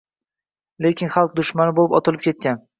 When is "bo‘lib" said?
1.83-1.97